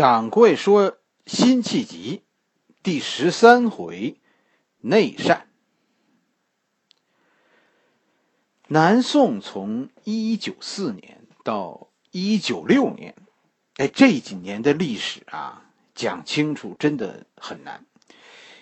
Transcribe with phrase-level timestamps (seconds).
[0.00, 0.96] 掌柜说
[1.28, 2.22] ：“辛弃疾，
[2.82, 4.18] 第十三回，
[4.78, 5.46] 内善。
[8.68, 13.14] 南宋从一九四年到一九六年，
[13.74, 17.84] 哎，这几年的历史啊，讲清楚真的很难。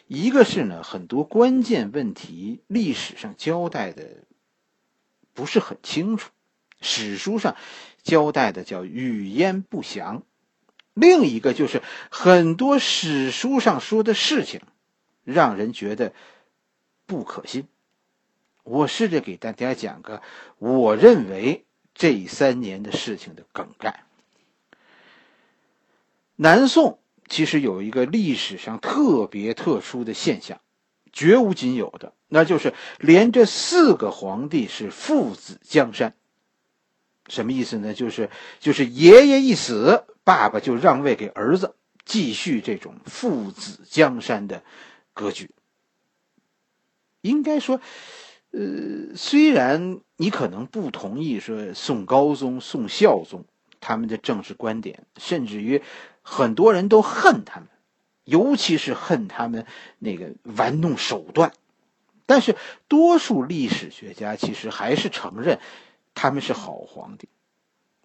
[0.08, 4.24] 一个是呢，很多关键问题历史上交代的
[5.34, 6.32] 不是很清楚，
[6.80, 7.54] 史书上
[8.02, 10.24] 交代的叫语焉不详。”
[11.00, 14.60] 另一个就是很多史书上说的事情，
[15.22, 16.12] 让人觉得
[17.06, 17.68] 不可信。
[18.64, 20.20] 我试着给大家讲个
[20.58, 24.04] 我认为这三年的事情的梗概。
[26.36, 30.60] 南宋其实有一个历史上特别特殊的现象，
[31.12, 36.14] 绝无仅有的，那就是连着四个皇帝是父子江山。
[37.28, 37.94] 什么意思呢？
[37.94, 40.04] 就是就是爷爷一死。
[40.28, 41.74] 爸爸就让位给儿子，
[42.04, 44.62] 继续这种父子江山的
[45.14, 45.50] 格局。
[47.22, 47.80] 应该说，
[48.50, 53.46] 呃，虽然你可能不同意说宋高宗、宋孝宗
[53.80, 55.80] 他们的政治观点，甚至于
[56.20, 57.70] 很多人都恨他们，
[58.24, 59.64] 尤其是恨他们
[59.98, 61.54] 那个玩弄手段，
[62.26, 62.54] 但是
[62.86, 65.58] 多数历史学家其实还是承认
[66.12, 67.30] 他们是好皇帝。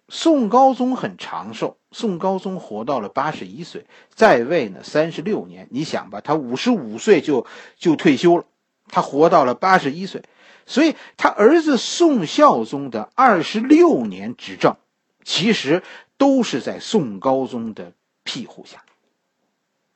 [0.08, 5.66] 宋高宗很长寿，宋高宗活到了八十一岁，在位呢三十六年。
[5.70, 7.46] 你想吧，他五十五岁就
[7.78, 8.44] 就退休了，
[8.88, 10.22] 他活到了八十一岁，
[10.66, 14.76] 所以他儿子宋孝宗的二十六年执政，
[15.24, 15.82] 其实
[16.18, 18.84] 都是在宋高宗的庇护下。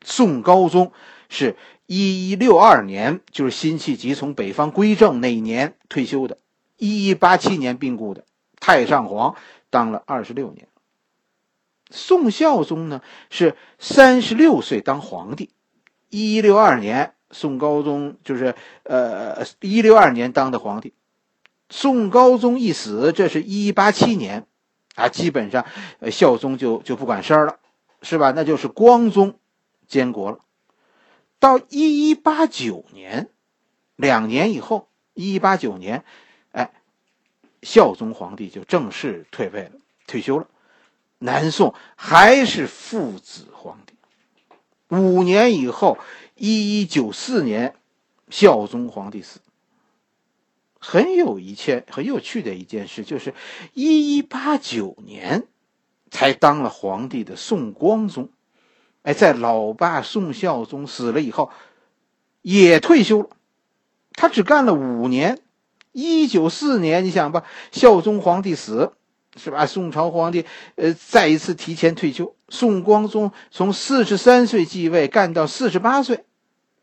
[0.03, 0.93] 宋高宗
[1.29, 6.39] 是一一六二年，就是辛弃疾从北方归政那一年退休的，
[6.79, 8.25] 一一八七年病故的
[8.59, 9.37] 太上皇。
[9.71, 10.69] 当了二十六年。
[11.91, 15.51] 宋孝宗呢是三十六岁当皇帝，
[16.11, 20.93] 一六二年宋高宗就是呃一六二年当的皇帝。
[21.71, 24.47] 宋高宗一死，这是一八七年，
[24.97, 25.65] 啊，基本上
[26.11, 27.59] 孝宗就就不管事儿了，
[28.03, 28.33] 是吧？
[28.33, 29.39] 那就是光宗
[29.87, 30.41] 监国了。
[31.39, 33.31] 到一一八九年，
[33.97, 36.05] 两年以后，一一八九年。
[37.63, 39.73] 孝宗皇帝就正式退位了，
[40.07, 40.47] 退休了。
[41.19, 43.95] 南宋还是父子皇帝。
[44.89, 45.99] 五年以后，
[46.37, 47.75] 一一九四年，
[48.31, 49.41] 孝宗皇帝死。
[50.79, 53.35] 很有一件很有趣的一件事，就是
[53.75, 55.49] 一一八九年
[56.11, 58.31] 才当了皇帝的宋光宗，
[59.03, 61.51] 哎，在老爸宋孝宗死了以后，
[62.43, 63.31] 也退休了。
[64.13, 65.43] 他只干了五年。
[65.99, 67.43] 一九四年，你想吧，
[67.73, 68.93] 孝宗皇帝死，
[69.35, 69.67] 是吧？
[69.67, 70.45] 宋朝皇帝，
[70.77, 72.37] 呃，再一次提前退休。
[72.49, 76.25] 宋光宗从四十三岁继位，干到四十八岁，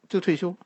[0.09, 0.58] 就退休。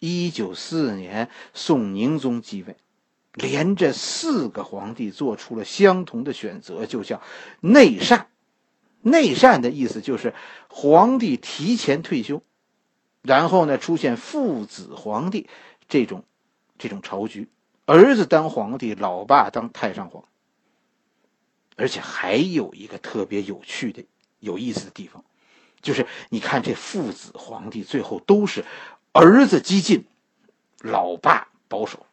[0.00, 2.76] 一九四年，宋宁宗继位，
[3.34, 7.22] 连着四个皇帝做出了相同的选择，就叫
[7.60, 8.26] 内禅。
[9.00, 10.34] 内禅的意思就是
[10.68, 12.42] 皇帝提前退休，
[13.22, 15.48] 然后呢，出现父子皇帝
[15.88, 16.24] 这种。
[16.78, 17.48] 这种朝局，
[17.86, 20.24] 儿子当皇帝，老爸当太上皇。
[21.76, 24.04] 而且还有一个特别有趣的、
[24.38, 25.24] 有意思的地方，
[25.82, 28.64] 就是你看这父子皇帝最后都是
[29.12, 30.04] 儿子激进，
[30.78, 32.06] 老爸保守。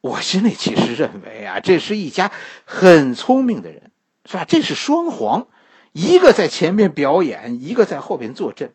[0.00, 2.32] 我心里其实认为啊，这是一家
[2.64, 3.92] 很聪明的人，
[4.24, 4.44] 是吧？
[4.44, 5.48] 这是双皇，
[5.92, 8.74] 一个在前面表演，一个在后边坐镇。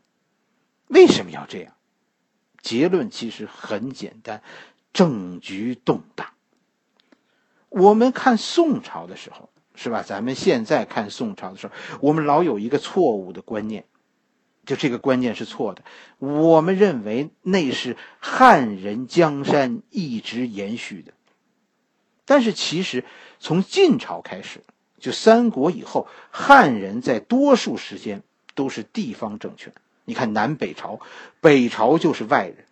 [0.87, 1.73] 为什么要这样？
[2.61, 4.41] 结论其实很简单，
[4.93, 6.27] 政局动荡。
[7.69, 10.01] 我们看宋朝的时候，是吧？
[10.01, 13.85] 咱们现在看宋朝的时候，我们老有一个错误的观念，
[14.65, 15.83] 就这个观念是错的。
[16.19, 21.13] 我们认为那是汉人江山一直延续的，
[22.25, 23.03] 但是其实
[23.39, 24.61] 从晋朝开始，
[24.99, 28.23] 就三国以后，汉人在多数时间
[28.55, 29.71] 都是地方政权。
[30.09, 31.01] 你看南北朝，
[31.41, 32.63] 北朝就是外人，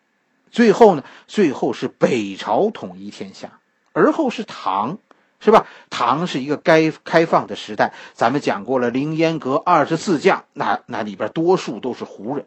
[0.51, 3.59] 最后呢，最后是北朝统一天下，
[3.91, 4.99] 而后是唐，
[5.41, 5.67] 是吧？
[5.89, 12.45] 唐是一个该开放的时代，咱们讲过了，凌烟阁二十四将，那那里边多数都是胡人。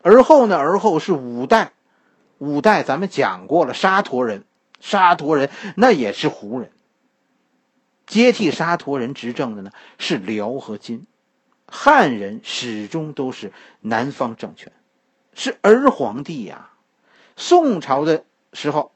[0.00, 1.72] 而后呢，而后是五代，
[2.38, 4.44] 五代咱们讲过了，沙陀人，
[4.80, 6.70] 沙陀人那也是胡人。
[8.06, 11.06] 接替沙陀人执政的呢，是辽和金。
[11.66, 14.72] 汉人始终都是南方政权，
[15.34, 16.70] 是儿皇帝呀。
[17.36, 18.92] 宋朝的时候，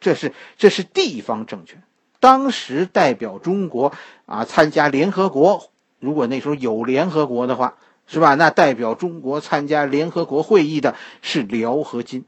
[0.00, 1.82] 这是这是地方政权，
[2.20, 3.92] 当时代表中国
[4.26, 5.70] 啊参加联合国，
[6.00, 7.76] 如果那时候有联合国的话，
[8.06, 8.34] 是吧？
[8.34, 12.24] 那代表中国参加联合国会议的是辽和金，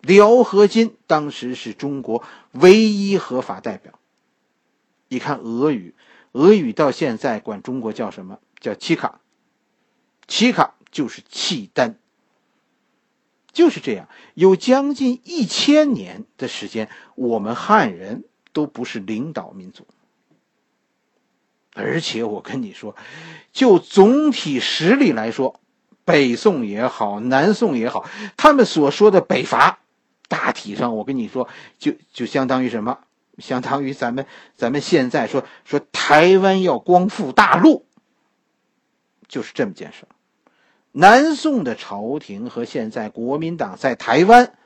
[0.00, 3.94] 辽和金当时是中国唯一合法代表。
[5.08, 5.94] 你看俄语，
[6.32, 8.38] 俄语到现在管中国叫什么？
[8.60, 9.20] 叫契卡，
[10.28, 11.98] 契卡就是契丹。
[13.52, 19.86] 就是这样，有将近一千年的时间，我们汉人都不是领导民族。
[21.74, 22.94] 而且我跟你说，
[23.52, 25.60] 就总体实力来说，
[26.04, 29.80] 北宋也好，南宋也好，他们所说的北伐，
[30.28, 31.48] 大体上我跟你说，
[31.78, 32.98] 就就相当于什么？
[33.38, 37.86] 相当于咱们咱们现在说说台湾要光复大陆，
[39.30, 40.04] 就是这么件事。
[40.92, 44.58] 南宋的朝廷和现在国民党在台湾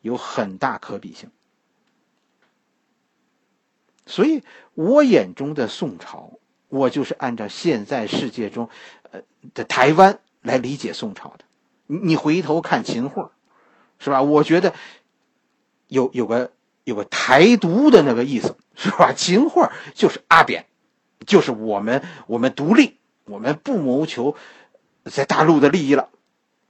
[0.00, 1.30] 有很大可比性，
[4.04, 4.42] 所以
[4.74, 6.32] 我眼中的宋朝，
[6.68, 8.68] 我就是按照现在世界中，
[9.12, 9.22] 呃
[9.54, 11.44] 的台湾来理解宋朝的。
[11.86, 13.30] 你你回头看秦桧，
[14.00, 14.20] 是吧？
[14.22, 14.74] 我觉得
[15.86, 19.12] 有有个有个台独的那个意思，是吧？
[19.12, 20.66] 秦桧就是阿扁，
[21.24, 22.97] 就是我们我们独立，
[23.28, 24.34] 我们不谋求。
[25.04, 26.10] 在大陆的利益了，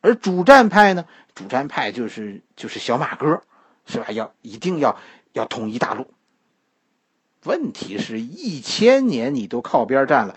[0.01, 1.07] 而主战派呢？
[1.35, 3.43] 主战派就是就是小马哥，
[3.85, 4.13] 是吧？
[4.13, 4.97] 要一定要
[5.33, 6.07] 要统一大陆。
[7.43, 10.37] 问题是一千年你都靠边站了，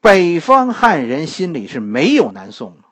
[0.00, 2.84] 北方汉人心里是没有南宋了，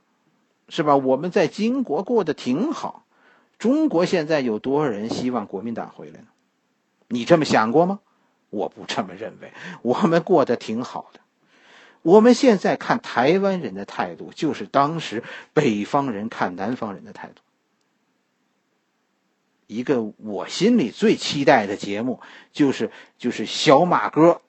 [0.69, 0.97] 是吧？
[0.97, 3.07] 我们在金国过得挺好，
[3.59, 6.27] 中国现在有多少人希望国民党回来呢？
[7.09, 8.01] 你这么想过吗？
[8.51, 11.21] 我不这么认为，我们过得挺好的。
[12.07, 17.43] 我们现在看台湾人的态度，就是当时北方人看南方人的态度。
[19.67, 22.21] 一个我心里最期待的节目，
[22.53, 24.41] 就是就是小马哥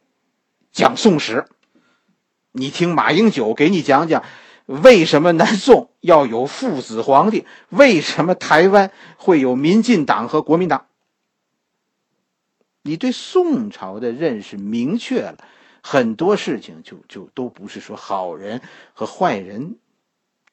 [0.71, 1.48] 讲宋史。
[2.51, 4.24] 你听马英九给你讲讲，
[4.68, 7.48] 为什么南宋要有父子皇帝？
[7.69, 10.86] 为什么台湾会有民进党和国民党？
[12.83, 15.44] 你对宋朝的认识明确了。
[15.89, 18.61] 很多事情就就都不是说好人
[18.91, 19.77] 和坏人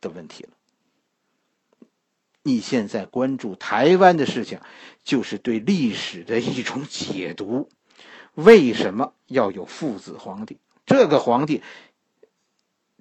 [0.01, 0.51] 的问题了。
[2.45, 4.61] 你现在关注台湾的事情，
[5.03, 7.69] 就是对历史的一种解读。
[8.35, 10.59] 为什么要有父子皇帝？
[10.87, 11.65] 这个皇帝，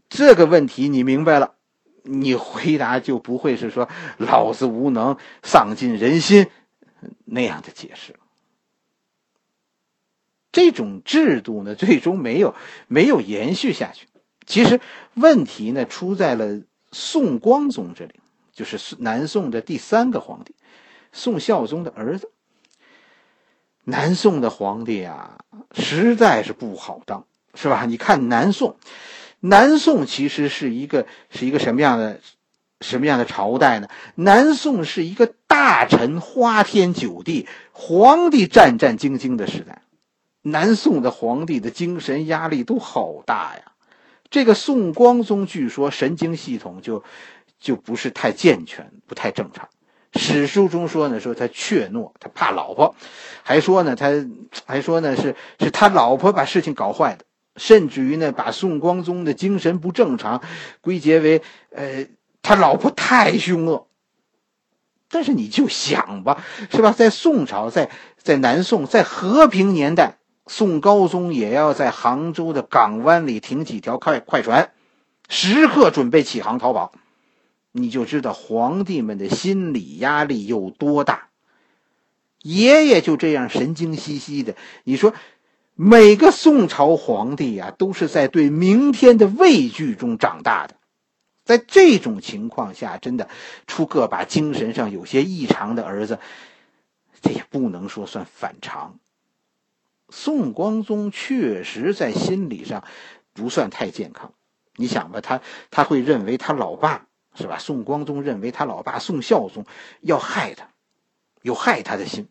[0.10, 1.54] 这个问题你明白了，
[2.02, 3.88] 你回答就不会是说
[4.18, 6.48] 老子无能、丧尽人心
[7.26, 8.20] 那样的解释了。
[10.54, 12.56] 这种制度呢，最终没有
[12.88, 14.08] 没有延续下去。
[14.46, 14.80] 其实
[15.16, 16.62] 问题呢，出在了
[16.92, 18.14] 宋光宗这里，
[18.54, 20.54] 就是南宋的第三个皇帝，
[21.12, 22.30] 宋孝宗的儿子。
[23.86, 25.40] 南宋的皇帝啊，
[25.74, 27.86] 实在是不好当，是吧？
[27.86, 28.78] 你看南宋，
[29.42, 32.22] 南宋其实是一个是一个什么样的
[32.80, 33.90] 什么样的朝代呢？
[34.16, 39.83] 南宋是一个大臣花天酒地，皇帝战战兢兢的时代。
[40.44, 43.72] 南宋的皇帝的精神压力都好大呀，
[44.30, 47.02] 这个宋光宗据说神经系统就
[47.60, 49.70] 就不是太健全，不太正常。
[50.16, 52.94] 史书中说呢，说他怯懦，他怕老婆，
[53.42, 54.12] 还说呢，他
[54.66, 57.24] 还说呢是是他老婆把事情搞坏的，
[57.56, 60.42] 甚至于呢把宋光宗的精神不正常
[60.82, 62.06] 归结为呃
[62.42, 63.88] 他老婆太凶恶。
[65.10, 66.92] 但是你就想吧，是吧？
[66.92, 70.18] 在宋朝，在在南宋，在和平年代。
[70.46, 74.72] 宋高宗也要在杭州的港湾里停几条快快船，
[75.30, 76.92] 时刻准备起航逃跑。
[77.72, 81.30] 你就知道皇帝们的心理压力有多大。
[82.42, 84.56] 爷爷就这样神经兮兮的。
[84.84, 85.14] 你说，
[85.76, 90.76] 每个宋朝皇帝呀，都是在对明天的畏惧中长大的。
[91.46, 93.30] 在这种情况下，真的
[93.66, 96.20] 出个把精神上有些异常的儿子，
[97.22, 99.00] 这也不能说算反常。
[100.16, 102.84] 宋光宗确实在心理上
[103.34, 104.32] 不算太健康，
[104.76, 105.42] 你想吧，他
[105.72, 107.58] 他会认为他老爸是吧？
[107.58, 109.66] 宋光宗认为他老爸宋孝宗
[110.02, 110.70] 要害他，
[111.42, 112.28] 有害他的心，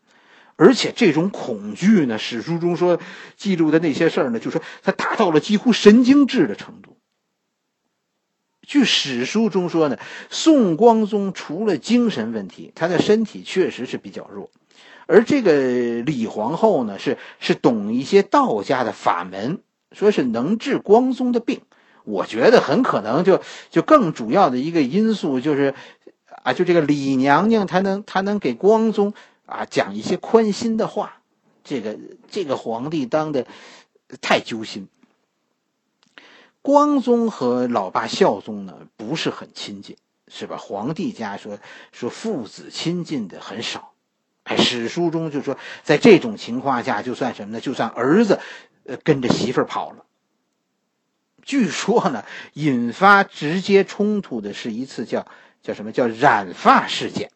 [0.55, 3.01] 而且这种恐惧呢，史书中说
[3.35, 6.97] 记录的那些事儿呢，就说他达到了几乎神经质的程度。
[8.65, 9.99] 据史书中说呢，
[10.29, 14.49] 宋光宗除了精神问题，他的身体确实是比较弱。
[15.07, 21.61] 而这个李皇后呢，是是懂一些道家的法门，说是能治光宗的病。
[22.05, 25.73] 我觉得很可能就就更主要的一个因素就是，
[26.43, 29.13] 啊，就这个李娘娘她能她能给光宗
[29.45, 31.21] 啊讲一些宽心的话，
[31.63, 31.97] 这个
[32.29, 33.47] 这个皇帝当的
[34.19, 34.89] 太揪心。
[36.61, 39.95] 光宗和老爸孝宗呢不是很亲近，
[40.27, 40.57] 是吧？
[40.57, 41.57] 皇帝家说
[41.93, 43.92] 说父子亲近的很少，
[44.43, 47.61] 哎，史书中就说，在这种情况下，就算什么呢？
[47.61, 48.39] 就算儿子，
[48.85, 50.05] 呃，跟着媳妇儿跑了。
[51.41, 55.25] 据说呢，引发直接冲突的是一次叫
[55.61, 57.31] 叫什么叫染发事件，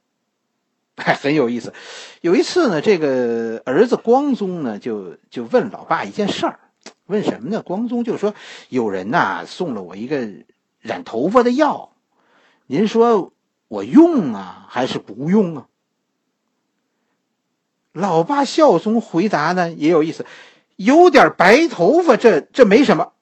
[0.96, 1.74] 哎，很有意思。
[2.22, 6.60] 有一次呢，这个儿子光宗呢就就问老爸一件事儿。
[7.06, 7.62] 问什么呢？
[7.62, 8.34] 光宗就说
[8.68, 10.28] ：“有人呐送了我一个
[10.80, 11.94] 染头发的药，
[12.66, 13.32] 您说
[13.70, 15.68] 我用啊还是不用啊？”
[17.98, 20.26] 老爸孝宗回答呢也有意思
[20.78, 23.14] ：“有点白头发，这这没什么，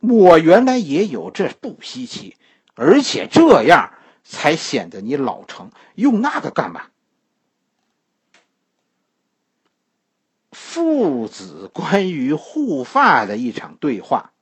[0.00, 2.36] 我原来也有，这不稀奇，
[2.74, 3.92] 而且这样
[4.24, 6.82] 才显得你老成，用那个干嘛？”
[10.52, 14.32] 父子关于护发的一场对话，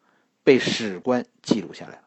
[0.43, 2.03] 被史官记录下来了。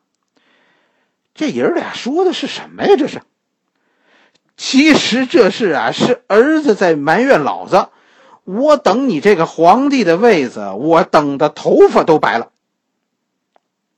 [1.34, 2.96] 这爷俩说的是什么呀？
[2.98, 3.22] 这是，
[4.66, 7.90] 其实这事啊，是儿子在埋怨老子。
[8.46, 12.48] 我等你这个皇帝的位子，我等的头发都白了。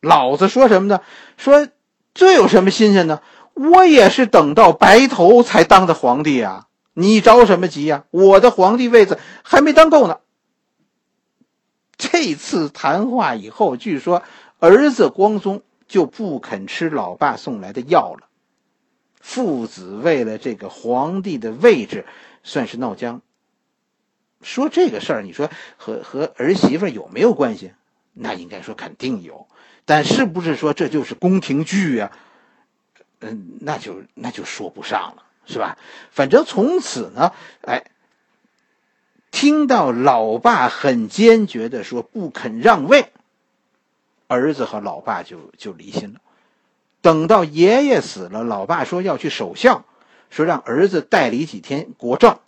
[0.01, 1.01] 老子说什么呢？
[1.37, 1.67] 说
[2.15, 3.21] 这有什么新鲜的？
[3.53, 6.65] 我也是等到白头才当的皇帝啊。
[6.95, 8.05] 你着什么急呀？
[8.09, 10.17] 我的皇帝位子还没当够呢。
[11.95, 14.23] 这次谈话以后，据说
[14.57, 18.27] 儿子光宗就不肯吃老爸送来的药了。
[19.25, 22.05] 父子为了这个皇帝的位置，
[22.43, 23.23] 算是闹僵。
[24.43, 27.71] 说这个事儿，你说和和儿媳妇有没有关系？
[28.13, 29.47] 那应该说肯定有，
[29.83, 32.11] 但是不是说这就是宫廷剧呀？
[33.19, 35.23] 嗯，那就那就说不上了。
[35.47, 35.77] 是吧？
[36.11, 37.85] 反正从此呢，哎，
[39.31, 43.11] 听到老爸很坚决的说不肯让位，
[44.27, 46.19] 儿子和老爸就就离心了。
[47.05, 49.85] 等到爷爷死了，老爸说要去守孝，
[50.31, 52.39] 说让儿子代理几天国政，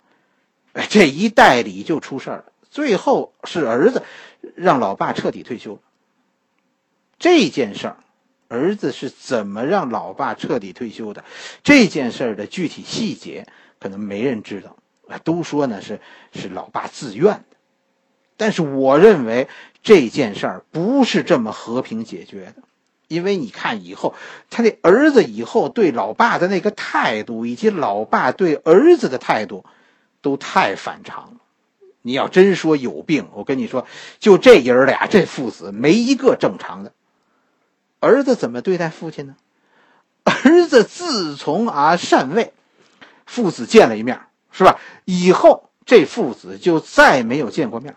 [0.88, 2.46] 这一代理就出事儿了。
[2.68, 4.02] 最后是儿子
[4.56, 5.78] 让老爸彻底退休。
[7.20, 7.98] 这件事儿。
[8.48, 11.22] 儿子是怎么让老爸彻底退休的？
[11.62, 13.46] 这件事儿的具体细节
[13.78, 14.74] 可能没人知道
[15.06, 16.00] 啊，都说呢是
[16.32, 17.56] 是老爸自愿的。
[18.36, 19.48] 但是我认为
[19.82, 22.62] 这件事儿不是这么和平解决的，
[23.08, 24.14] 因为你看以后
[24.50, 29.64] 他那儿子以后对老爸的那个态度，以及老爸对儿子的态度，
[30.22, 31.40] 都太反常了。
[32.02, 33.86] 你要真说有病，我跟你说，
[34.20, 36.92] 就这爷儿俩这父子没一个正常的。
[38.00, 39.36] 儿子怎么对待父亲呢？
[40.24, 42.52] 儿子自从啊禅位，
[43.26, 44.20] 父子见了一面，
[44.52, 44.78] 是吧？
[45.04, 47.96] 以后这父子就再没有见过面。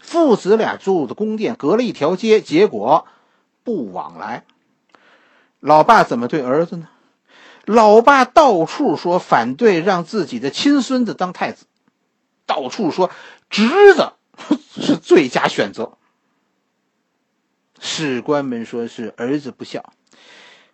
[0.00, 3.06] 父子俩住的宫殿隔了一条街，结果
[3.66, 4.44] 不往来。
[5.58, 6.88] 老爸怎么对儿子呢？
[7.64, 11.66] 老爸到处说反对让自己的亲孙子当太子，
[12.46, 13.10] 到处说
[13.50, 14.12] 侄子
[14.70, 15.98] 是最佳选择。
[17.80, 19.92] 士官们说是儿子不孝，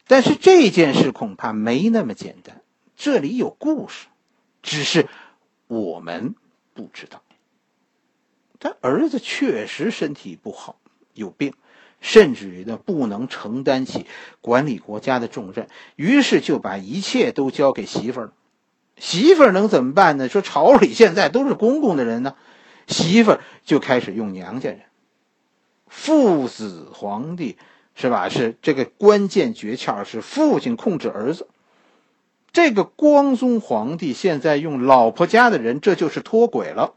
[0.06, 2.60] 但是这件事恐怕没那么简单。
[2.94, 4.08] 这里有故事，
[4.62, 5.08] 只是
[5.68, 6.34] 我们
[6.74, 7.22] 不知道。
[8.60, 10.76] 他儿子确实身体不好，
[11.14, 11.54] 有病，
[12.02, 14.04] 甚至于呢不能承担起
[14.42, 18.32] 管理国家的重任，于是就把一切都交给媳妇儿。
[18.98, 20.28] 媳妇儿能怎么办呢？
[20.28, 22.34] 说朝里现在都是公公的人呢，
[22.86, 24.80] 媳妇儿就开始用娘家人。
[25.86, 27.56] 父子皇帝
[27.94, 28.28] 是吧？
[28.28, 31.48] 是这个关键诀窍，是父亲控制儿子。
[32.52, 36.94] 这个光宗皇帝现在用老婆家的人，这就是脱轨了。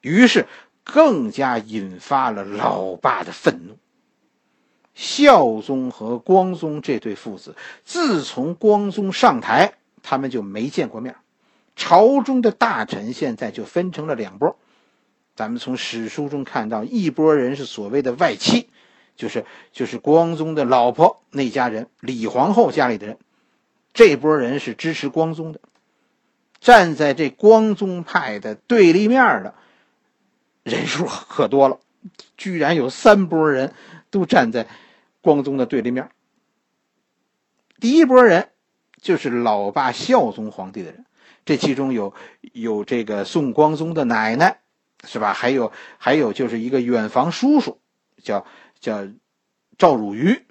[0.00, 0.46] 于是
[0.84, 3.76] 更加引发了老爸的愤怒。
[4.96, 11.14] 孝宗和光宗这对父子，自从光宗上台，他们就没见过面。
[11.76, 14.56] 朝中的大臣现在就分成了两拨。
[15.34, 18.70] 咱们从史书中看到，一拨人是所谓的外戚，
[19.16, 23.18] 就是就是光宗的老婆那家人，李皇后家里的人，
[23.92, 25.60] 这波人是支持光宗的，
[26.58, 29.54] 站在这光宗派的对立面的
[30.62, 31.78] 人数可多了，
[32.38, 33.74] 居然有三拨人
[34.10, 34.66] 都站在
[35.26, 36.10] 光宗的对立面。
[37.80, 38.50] 第一波人
[39.02, 41.04] 就是老爸孝宗皇帝的人，
[41.44, 42.14] 这其中有
[42.52, 44.60] 有这个宋光宗的奶奶。
[45.04, 45.34] 是吧？
[45.34, 47.78] 还有还有，就是一个远房叔叔，
[48.20, 48.44] 叫
[48.80, 49.06] 叫
[49.78, 50.46] 赵汝愚，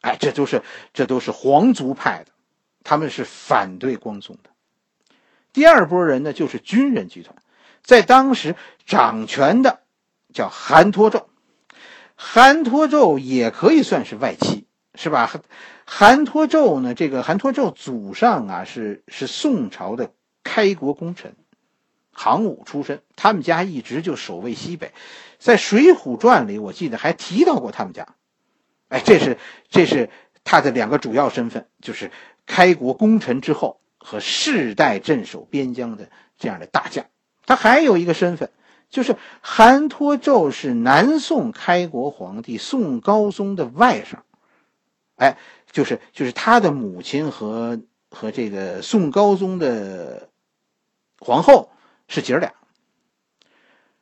[0.00, 0.62] 哎，这都是
[0.92, 2.32] 这都是皇族派的，
[2.82, 4.50] 他们是反对光宗的。
[5.52, 7.36] 第二波人呢，就是军人集团，
[7.84, 9.80] 在当时掌权的
[10.32, 11.26] 叫韩托胄，
[12.16, 15.30] 韩托胄也可以算是外戚，是吧？
[15.84, 21.34] 韩托胄呢，这个韩托胄祖上啊是是宋朝的开国功臣，
[22.12, 24.92] 行武出身，他们家一直就守卫西北，
[25.38, 28.06] 在《水浒传》里我记得还提到过他们家，
[28.88, 29.38] 哎，这是
[29.68, 30.08] 这是
[30.44, 32.10] 他的两个主要身份，就是
[32.46, 37.06] 开国功臣之后和世代镇守边疆的这样的大将。
[37.44, 38.50] 他还有一个身份，
[38.92, 44.18] 就是韩托胄是南宋开国皇帝宋高宗的外甥，
[45.16, 45.38] 哎，
[45.70, 47.80] 就是就是他的母亲和
[48.10, 50.28] 和这个宋高宗的
[51.18, 51.70] 皇后
[52.06, 52.52] 是姐俩。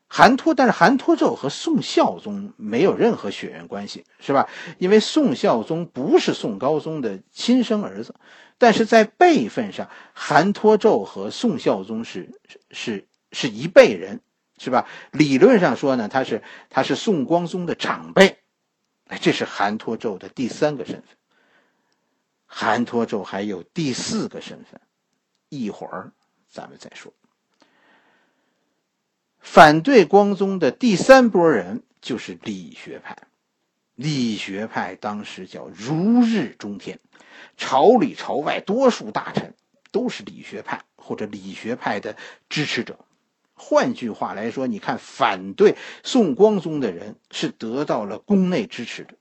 [0.08, 4.48] 韩托，但是韩托胄和宋孝宗没有任何血缘关系，是吧？
[4.78, 8.16] 因为宋孝宗不是宋高宗的亲生儿子，
[8.58, 12.28] 但是在辈分上，韩托胄和宋孝宗是
[12.72, 13.06] 是。
[13.32, 14.18] 是一辈人，
[14.62, 14.86] 是吧？
[15.10, 18.36] 理论上说呢，他是他是宋光宗的长辈，
[19.22, 21.16] 这是韩托胄的第三个身份。
[22.44, 24.78] 韩托胄还有第四个身份，
[25.48, 26.12] 一会儿
[26.50, 27.10] 咱们再说。
[29.38, 33.16] 反对光宗的第三波人就是理学派，
[33.94, 37.00] 理学派当时叫如日中天，
[37.56, 39.54] 朝里朝外多数大臣
[39.90, 42.14] 都是理学派或者理学派的
[42.50, 42.98] 支持者。
[43.62, 49.14] 换句话来说，你看，反对宋光宗的人是得到了宫内支持的，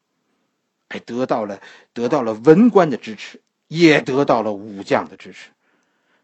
[0.87, 1.61] 哎，得到了
[1.93, 5.49] 得到了文官的支持，也得到了武将的支持。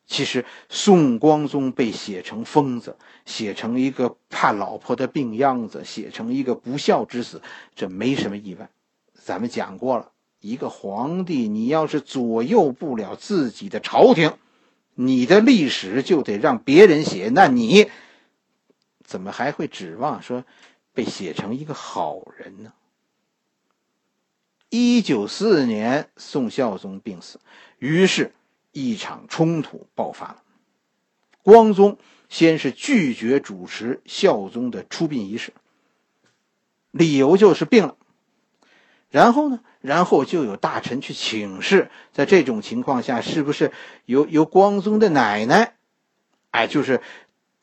[0.07, 2.95] 其实，宋光宗被写成疯子，
[3.25, 7.41] 写成一个怕老婆的病秧子，写成一个不孝之子，
[7.75, 8.69] 这没什么意外。
[9.13, 14.34] 咱们讲过了，一个皇帝，你要是左右不了自己的朝廷，
[14.93, 17.89] 你的历史就得让别人写，那你。
[19.05, 20.43] 怎么还会指望说
[20.93, 22.74] 被写成一个好人呢？
[24.69, 27.39] 一九四年，宋孝宗病死，
[27.77, 28.34] 于是，
[28.71, 30.41] 一场冲突爆发了。
[31.43, 35.53] 光宗先是拒绝主持孝宗的出殡仪式，
[36.91, 37.95] 理由就是病了。
[39.12, 43.71] 然后呢，然后就有大臣去请示，在这种情况下，是不是
[44.06, 45.75] 由由光宗的奶奶，
[46.49, 47.01] 哎，就是。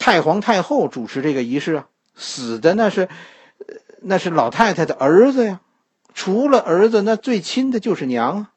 [0.03, 3.09] 太皇太后主持这个仪式啊，死的那是，
[4.01, 5.61] 那是老太太的儿子呀，
[6.13, 8.53] 除了儿子，那最亲的就是娘啊。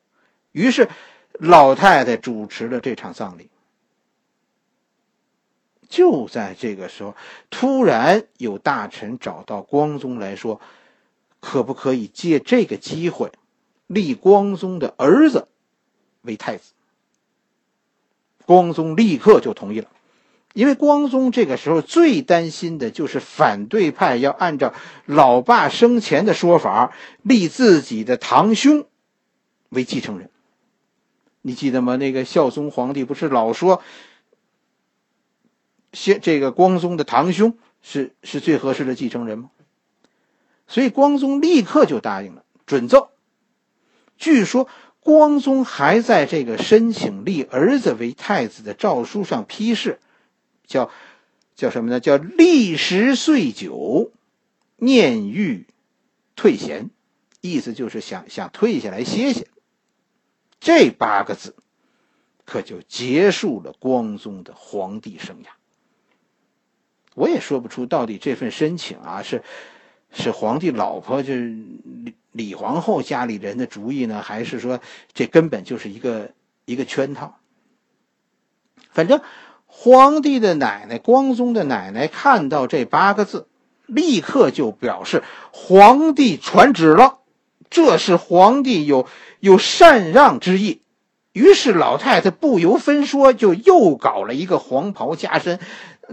[0.54, 0.90] 于是，
[1.34, 3.52] 老太太主持了这场葬礼。
[5.88, 7.16] 就在这个时候，
[7.52, 10.60] 突然有大臣找到光宗来说，
[11.40, 13.32] 可不可以借这个机会，
[13.86, 15.48] 立光宗的儿子
[16.24, 16.72] 为太子？
[18.48, 19.90] 光宗立刻就同意了。
[20.56, 24.74] 因为光宗这个时候最担心的就是反对派要按照
[25.06, 28.86] 老爸生前的说法立自己的堂兄
[29.68, 30.30] 为继承人。
[31.42, 31.98] 你记得吗？
[31.98, 33.82] 那个孝宗皇帝不是老说，
[35.92, 39.50] 先这个光宗的堂兄是是最合适的继承人吗？
[40.68, 43.10] 所以光宗立刻就答应了，准奏。
[44.18, 44.70] 据说
[45.02, 50.00] 光宗还在这个申请立儿子为太子的诏书上批示。
[50.66, 50.90] 叫，
[51.56, 52.00] 叫什么呢？
[52.00, 54.12] 叫历时岁久，
[54.78, 55.68] 念欲
[56.36, 56.90] 退闲，
[57.42, 59.48] 意思就是想想退下来歇歇。
[60.60, 61.56] 这八个字，
[62.44, 65.48] 可就结束了光宗的皇帝生涯。
[67.14, 69.44] 我也说不出到底这份申请啊，是
[70.12, 74.82] 是皇帝老婆就是李李皇后家里人的主意呢，还是说
[75.14, 76.34] 这根本就是一个
[76.66, 77.40] 一个圈套？
[78.92, 79.22] 反正。
[79.78, 83.48] 皇帝的奶奶，光宗的奶奶看到这八个字，
[83.86, 87.20] 立刻就表示皇帝传旨了，
[87.70, 89.06] 这是皇帝有
[89.40, 90.82] 有禅让之意。
[91.34, 95.60] 于是老太太不由分说，就又搞了一个黄袍加身，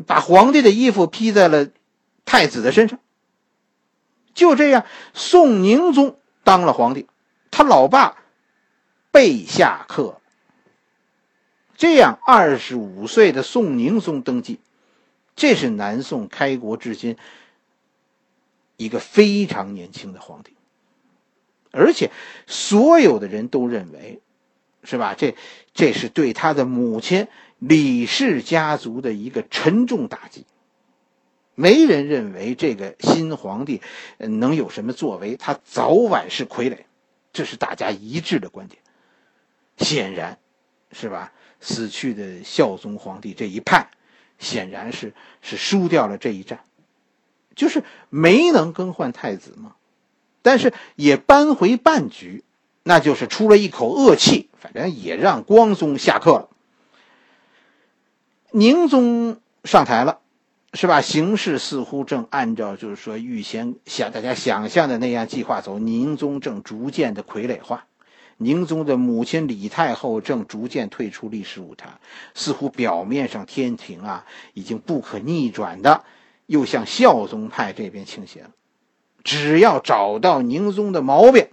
[0.07, 1.69] 把皇帝的衣服披在了
[2.27, 2.99] 太子的身上。
[4.35, 7.07] 就这样，宋宁宗当了皇帝，
[7.51, 8.17] 他老爸
[9.11, 10.19] 被下课。
[11.83, 14.61] 这样，二十五岁的宋宁宗登基，
[15.35, 17.17] 这是南宋开国至今
[18.77, 20.55] 一个非常年轻的皇帝，
[21.73, 22.13] 而且
[22.47, 24.21] 所有的人都认为，
[24.85, 25.17] 是吧？
[25.19, 25.35] 这
[25.75, 27.27] 这是对他的母亲
[27.59, 30.47] 李氏家族的一个沉重打击。
[31.57, 33.83] 没人认为这个新皇帝
[34.19, 36.77] 能有什么作为，他早晚是傀儡，
[37.33, 38.81] 这是大家一致的观点。
[39.79, 40.39] 显然，
[40.93, 41.33] 是吧？
[41.63, 43.89] 死去的孝宗皇帝这一派，
[44.39, 46.61] 显然是是输掉了这一战，
[47.55, 49.77] 就是没能更换太子嘛，
[50.43, 52.43] 但是也扳回半局，
[52.83, 56.49] 那就是出了一口恶气，反正也让光宗下课了。
[58.51, 60.19] 宁宗上台了，
[60.75, 61.01] 是吧？
[61.01, 67.87] 形势似乎正按照就是说预先想大家想象的那样计划走，宁宗正逐渐的傀儡化。
[68.45, 72.01] 宁宗的母亲李太后正逐渐退出历史舞台，
[72.35, 76.05] 似乎表面上天庭啊已经不可逆转的
[76.47, 78.51] 又向孝宗派这边倾斜了。
[79.25, 81.49] 只要找到宁宗的毛病，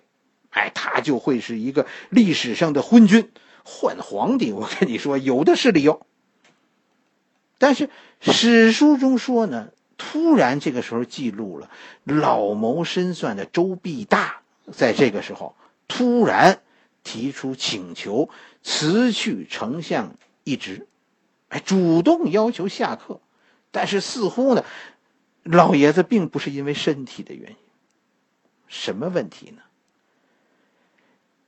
[0.49, 3.31] 哎，他就会是一个历史上的昏君，
[3.63, 4.51] 换皇帝。
[4.51, 6.05] 我跟你说，有的是理由。
[7.57, 7.89] 但是
[8.21, 11.69] 史书中说呢，突然这个时候记录了
[12.03, 15.55] 老谋深算的周必大，在这个时候
[15.87, 16.61] 突然。
[17.03, 18.29] 提出请求
[18.63, 20.87] 辞去丞相一职，
[21.49, 23.19] 哎，主动要求下课，
[23.71, 24.63] 但是似乎呢，
[25.43, 27.57] 老爷子并不是因为身体的原因。
[28.67, 29.61] 什么问题呢？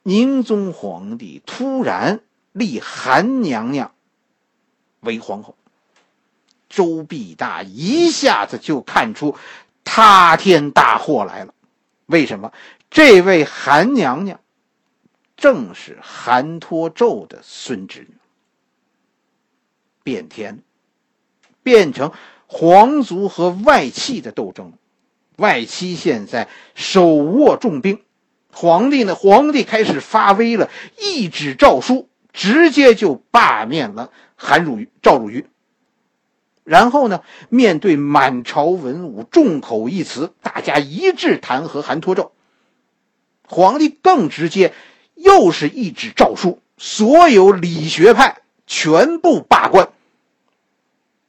[0.04, 3.94] 宁宗皇帝突然立韩娘娘
[5.02, 5.56] 为皇后，
[6.70, 9.36] 周必大一下子就看出
[9.84, 11.54] 塌天大祸来了。
[12.08, 12.52] 为什么？
[12.90, 14.41] 这位韩娘娘。
[15.42, 18.14] 正是韩托胄的孙侄女，
[20.04, 20.62] 变天，
[21.64, 22.12] 变成
[22.46, 24.74] 皇族和外戚的斗争。
[25.38, 28.04] 外戚现在手握重兵，
[28.54, 29.16] 皇帝呢？
[29.16, 35.48] 皇帝开始发威了，一纸诏书直接就罢免了韩汝赵汝愚。
[36.64, 42.30] 然后呢，面对满朝文武众口一词，大家一致弹劾韩托胄。
[43.48, 44.76] 皇帝更直接。
[45.22, 49.90] 又是一纸诏书，所有理学派全部罢官。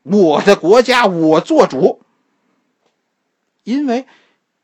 [0.03, 2.03] 我的国家我做主。
[3.65, 4.07] 因为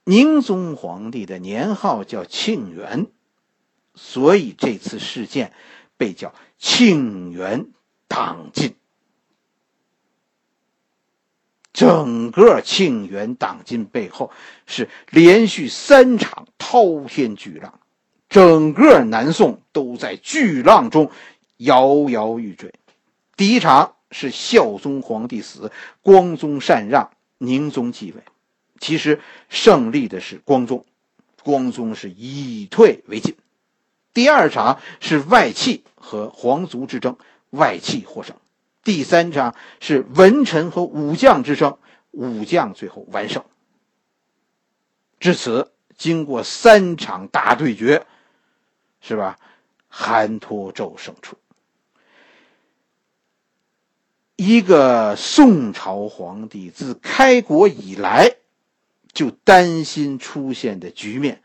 [0.05, 3.07] 宁宗皇帝的年号叫庆元，
[3.95, 5.53] 所以这次事件
[5.97, 7.69] 被叫庆元
[8.09, 8.75] 党禁。
[11.73, 14.33] 整个庆元党禁背后
[14.67, 17.78] 是连续三场滔天巨浪。
[18.29, 21.11] 整个南宋都在巨浪中
[21.57, 22.75] 摇摇欲坠。
[23.37, 28.23] 第一场是孝宗皇帝死，光宗禅让，宁宗继位。
[28.81, 30.85] 其实胜利的是光宗，
[31.43, 33.37] 光宗是以退为进。
[34.13, 37.17] 第二场是外戚和皇族之争，
[37.51, 38.37] 外戚获胜。
[38.85, 41.79] 第三场是文臣和武将之争，
[42.11, 43.45] 武将最后完胜。
[45.19, 48.07] 至此，经过三场大对决。
[49.01, 49.39] 是吧？
[49.89, 51.37] 韩托胄胜出。
[54.37, 58.37] 一个宋朝皇帝自开国以来
[59.13, 61.43] 就担心出现的局面，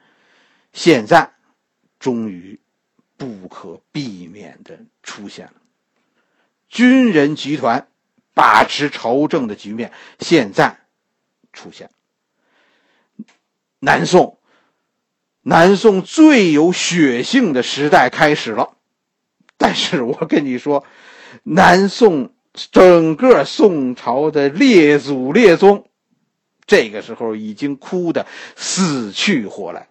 [0.74, 1.34] 现在
[2.00, 2.60] 终于
[3.16, 5.54] 不可避免的出现了。
[6.68, 7.88] 军人集团
[8.34, 10.82] 把持朝政的局面现在
[11.54, 11.90] 出现。
[13.80, 14.38] 南宋。
[15.44, 18.78] 南宋最有血性的时代开始了，
[19.58, 20.86] 但是我跟你说，
[21.44, 25.90] 南宋整个宋朝的列祖列宗，
[26.66, 28.26] 这个时候已经哭得
[28.56, 29.90] 死去活来。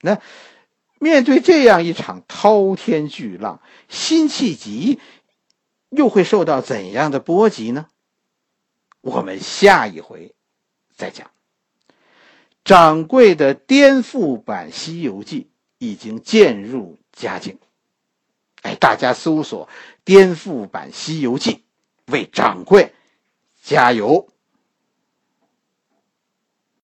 [0.00, 0.20] 那
[0.98, 4.98] 面对这样一场滔天巨浪，辛弃疾
[5.90, 7.86] 又会受到怎样的波及呢？
[9.02, 10.34] 我们下一回
[10.96, 11.30] 再讲。
[12.66, 15.42] 掌柜的颠覆版《西游记》
[15.78, 17.58] 已经渐入佳境，
[18.62, 19.68] 哎，大家搜索
[20.04, 21.62] “颠覆版西游记”，
[22.10, 22.92] 为掌柜
[23.62, 24.26] 加油！